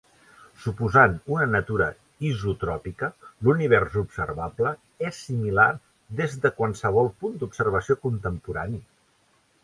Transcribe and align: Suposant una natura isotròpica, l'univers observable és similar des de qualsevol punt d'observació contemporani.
Suposant 0.61 1.11
una 1.33 1.45
natura 1.55 1.89
isotròpica, 2.29 3.09
l'univers 3.47 3.97
observable 4.01 4.71
és 5.09 5.19
similar 5.27 5.67
des 6.21 6.33
de 6.47 6.51
qualsevol 6.61 7.11
punt 7.25 7.37
d'observació 7.43 7.99
contemporani. 8.07 8.81